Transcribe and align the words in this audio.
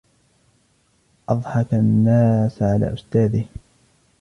أَضْحَك 1.29 1.73
الناس 1.73 2.63
على 2.63 2.93
أستاذه. 2.93 3.45